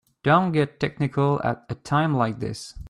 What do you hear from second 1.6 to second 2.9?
a time like this.